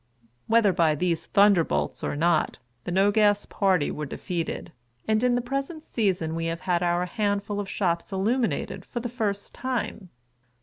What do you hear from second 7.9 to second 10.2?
illuminated for the first time.